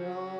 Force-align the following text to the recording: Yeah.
Yeah. 0.00 0.37